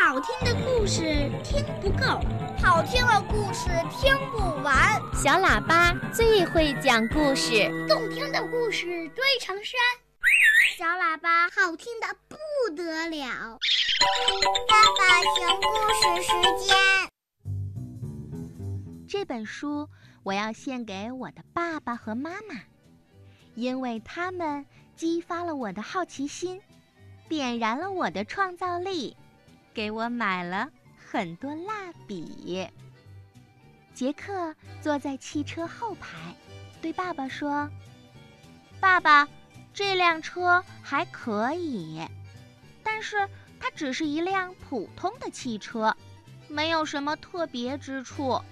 [0.00, 1.02] 好听的故事
[1.42, 2.20] 听不够，
[2.62, 5.02] 好听的故事听不完。
[5.12, 9.80] 小喇叭最会讲故事，动听的故事堆成山。
[10.78, 12.36] 小喇叭好听的不
[12.76, 13.58] 得了。
[14.68, 16.32] 爸爸讲故事时
[16.64, 16.76] 间。
[19.08, 19.88] 这本书
[20.22, 22.54] 我要献给我的爸爸和妈妈，
[23.56, 26.62] 因为他们激发了我的好奇心，
[27.28, 29.16] 点燃了我的创造力。
[29.78, 32.66] 给我买了很多蜡笔。
[33.94, 34.52] 杰克
[34.82, 36.34] 坐在汽车后排，
[36.82, 37.70] 对爸爸说
[38.80, 39.28] ：“爸爸，
[39.72, 42.04] 这辆车还可以，
[42.82, 43.28] 但是
[43.60, 45.96] 它只是一辆普通的汽车，
[46.48, 48.42] 没有什么特别之处。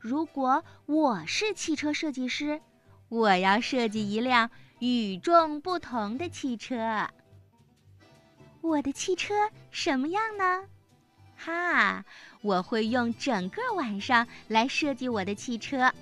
[0.00, 2.60] 如果我是汽车设计师，
[3.08, 7.08] 我要设计一辆与众不同的汽车。”
[8.60, 9.34] 我的汽车
[9.70, 10.64] 什么样呢？
[11.36, 12.04] 哈，
[12.42, 15.92] 我会用整个晚上来设计我的汽车。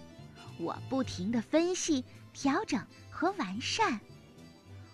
[0.59, 4.01] 我不停地分析、调整和完善。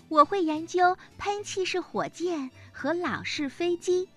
[0.08, 4.08] 我会研究喷气式火箭和老式飞机，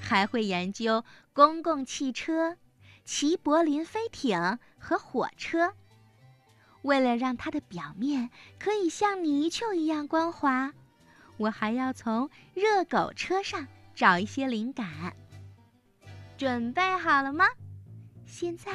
[0.00, 2.56] 还会研究公共汽车、
[3.04, 5.74] 齐柏林飞艇和火车。
[6.82, 10.72] 为了让它的表面可以像泥鳅一样光滑。
[11.38, 15.16] 我还要从热狗车上找一些灵感。
[16.36, 17.46] 准备好了吗？
[18.26, 18.70] 现在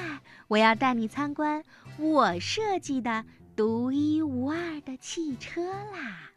[0.47, 1.63] 我要带你参观
[1.97, 3.23] 我设计的
[3.55, 6.31] 独一无二的汽车啦！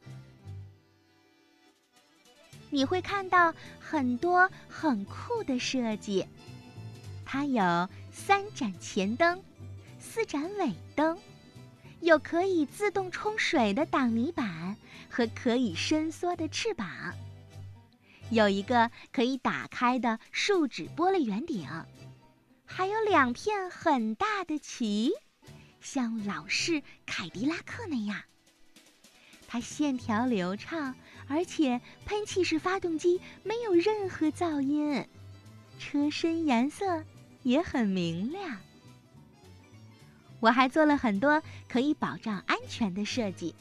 [2.69, 6.27] 你会看到很多很酷的设计，
[7.24, 9.42] 它有三盏前灯，
[9.98, 11.16] 四盏尾灯。
[12.06, 14.76] 有可以自动冲水的挡泥板
[15.10, 16.86] 和可以伸缩的翅膀，
[18.30, 21.66] 有一个可以打开的树脂玻璃圆顶，
[22.64, 25.10] 还有两片很大的旗，
[25.80, 28.22] 像老式凯迪拉克那样。
[29.48, 30.94] 它线条流畅，
[31.26, 35.04] 而且喷气式发动机没有任何噪音，
[35.81, 37.02] 车身颜色
[37.42, 38.60] 也很明亮。
[40.46, 43.52] 我还做了很多可以保障安全的设计，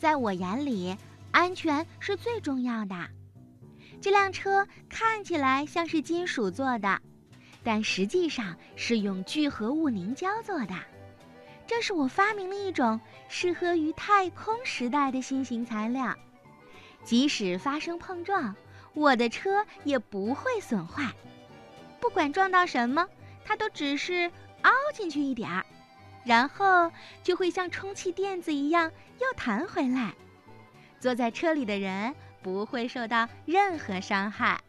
[0.00, 0.96] 在我眼里，
[1.30, 2.96] 安全是最重要的。
[4.00, 7.00] 这辆车看起来像是金属做的，
[7.62, 10.74] 但实际上是用聚合物凝胶做的。
[11.68, 16.12] 这是我发明的一种适合于太空时代的新型材料，
[17.04, 18.56] 即使发生碰撞，
[18.92, 21.12] 我的车也不会损坏。
[22.00, 23.06] 不管撞到什么，
[23.44, 24.28] 它都只是
[24.62, 25.64] 凹进去一点儿。
[26.28, 30.14] 然后就会像充气垫子一样又弹回来，
[31.00, 34.60] 坐在车里的人不会受到任何伤害。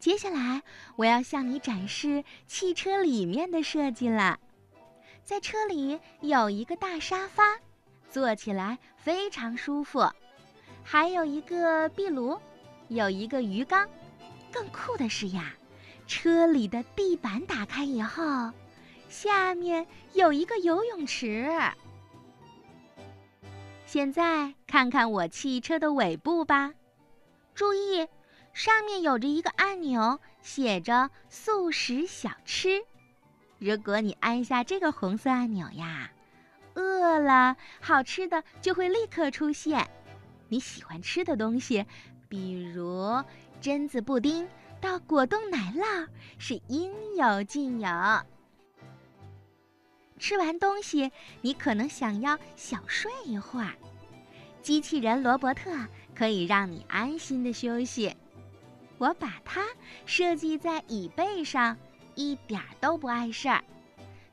[0.00, 0.60] 接下来
[0.96, 4.40] 我要向你展示汽车里面的设计了，
[5.22, 7.44] 在车里有一个大沙发，
[8.10, 10.10] 坐起来非常舒服，
[10.82, 12.36] 还有一个壁炉，
[12.88, 13.88] 有一个鱼缸，
[14.50, 15.54] 更酷的是呀，
[16.08, 18.50] 车里的地板打开以后。
[19.12, 21.46] 下面有一个游泳池。
[23.84, 26.72] 现在看看我汽车的尾部吧，
[27.54, 28.08] 注意，
[28.54, 32.82] 上面有着一个按钮，写着“素食小吃”。
[33.60, 36.10] 如果你按下这个红色按钮呀，
[36.74, 39.86] 饿了，好吃的就会立刻出现。
[40.48, 41.84] 你喜欢吃的东西，
[42.30, 43.22] 比如
[43.60, 44.48] 榛子布丁
[44.80, 46.08] 到果冻奶酪，
[46.38, 47.88] 是应有尽有。
[50.22, 51.10] 吃完东西，
[51.40, 53.72] 你可能想要小睡一会儿。
[54.62, 55.76] 机器人罗伯特
[56.14, 58.14] 可以让你安心的休息。
[58.98, 59.66] 我把它
[60.06, 61.76] 设计在椅背上，
[62.14, 63.64] 一点都不碍事儿，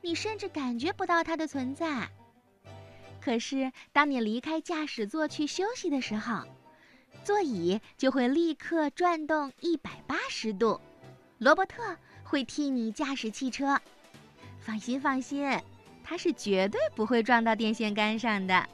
[0.00, 2.08] 你甚至感觉不到它的存在。
[3.20, 6.44] 可是，当你离开驾驶座去休息的时候，
[7.24, 10.80] 座椅就会立刻转动一百八十度。
[11.38, 13.76] 罗伯特会替你驾驶汽车，
[14.60, 15.60] 放心，放心。
[16.10, 18.66] 它是绝对不会撞到电线杆上的。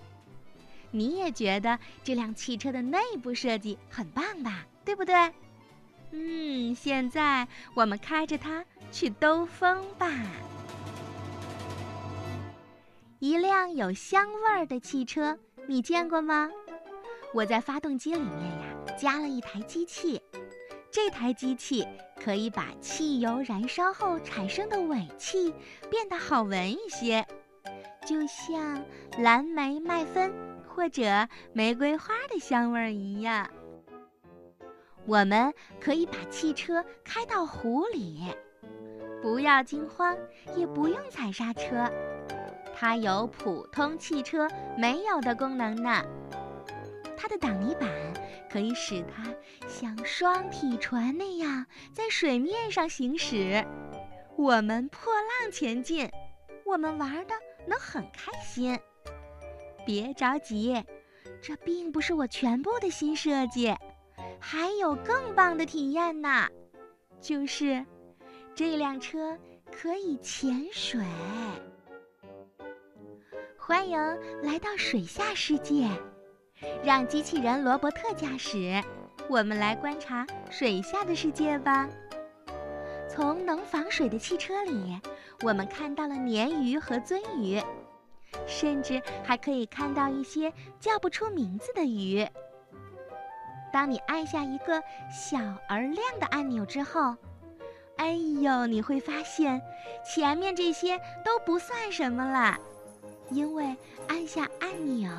[0.91, 4.65] 你也觉得这辆汽车的内部设计很棒吧？
[4.87, 5.15] 对不对？
[6.12, 10.11] 嗯，现在我们开着它去兜风吧。
[13.19, 15.38] 一辆有香味儿的汽车，
[15.69, 16.50] 你见过吗？
[17.35, 20.23] 我在发动机里面呀加了一台机器，
[20.97, 21.87] 这台机器
[22.19, 25.55] 可以把汽油燃烧后产生的尾气
[25.91, 27.27] 变得好闻一些。
[28.07, 28.83] 就像
[29.19, 30.33] 蓝莓麦芬
[30.67, 33.47] 或者玫瑰花的香味一样。
[35.05, 38.35] 我们可以把汽车开到湖里，
[39.21, 40.17] 不要惊慌，
[40.57, 41.93] 也不用踩刹车，
[42.75, 44.49] 它有普通汽车
[44.79, 46.03] 没有的功能呢。
[47.26, 47.90] 它的挡泥板
[48.49, 49.34] 可以使它
[49.67, 53.67] 像双体船那样在水面上行驶，
[54.37, 56.08] 我们破浪前进，
[56.64, 57.34] 我们玩的
[57.67, 58.78] 能很开心。
[59.84, 60.84] 别着急，
[61.43, 63.75] 这并不是我全部的新设计。
[64.38, 66.49] 还有更棒的体验呢，
[67.20, 67.84] 就是
[68.55, 69.37] 这辆车
[69.73, 71.05] 可以潜水。
[73.58, 73.99] 欢迎
[74.44, 75.88] 来到水下世界，
[76.82, 78.82] 让机器人罗伯特驾驶，
[79.29, 81.88] 我们来观察水下的世界吧。
[83.08, 85.00] 从能防水的汽车里，
[85.43, 87.62] 我们看到了鲶鱼和鳟鱼，
[88.47, 92.26] 甚至还可以看到一些叫不出名字的鱼。
[93.73, 95.38] 当你按下一个小
[95.69, 97.14] 而亮的按钮之后，
[97.97, 99.61] 哎呦，你会发现
[100.05, 102.59] 前面这些都不算什么了，
[103.31, 103.76] 因为
[104.09, 105.11] 按下按钮，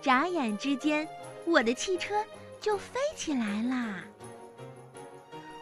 [0.00, 1.06] 眨眼之间，
[1.44, 2.14] 我的汽车
[2.60, 4.04] 就飞起来啦。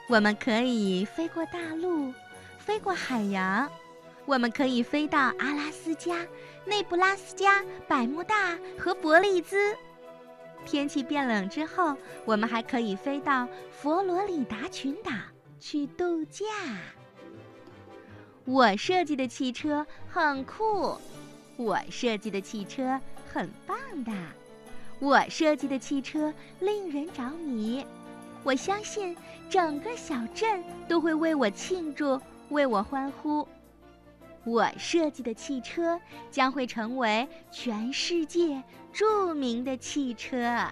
[0.09, 2.13] 我们可以飞过大陆，
[2.59, 3.71] 飞过海洋，
[4.25, 6.27] 我们可以飞到阿拉斯加、
[6.65, 9.77] 内布拉斯加、百慕大和伯利兹。
[10.65, 15.11] 天气变冷之后，我们还可以飞到佛罗里达群岛
[15.61, 16.45] 去度假。
[18.45, 20.97] 我设计的汽车很酷，
[21.57, 23.01] 我设计的汽车
[23.33, 24.13] 很棒的，
[24.99, 27.85] 我设计的汽车令人着迷。
[28.43, 29.17] 我相信
[29.51, 32.21] 整个小镇都会为我庆祝，
[32.51, 33.47] 为我欢呼。
[34.45, 40.67] 我设计的汽车将会成为全世界著名的汽车。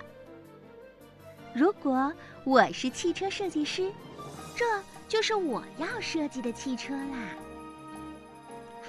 [1.52, 2.12] 如果
[2.44, 3.92] 我是汽车设计师，
[4.54, 4.64] 这
[5.08, 7.28] 就是我要设计的汽车啦。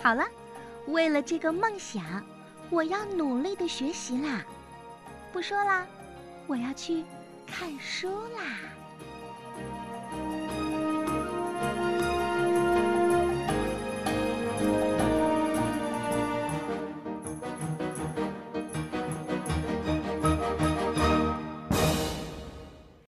[0.01, 0.25] 好了，
[0.87, 2.25] 为了这个梦想，
[2.69, 4.43] 我要努力的学习啦。
[5.31, 5.85] 不说啦，
[6.47, 7.03] 我要去
[7.45, 8.57] 看书啦。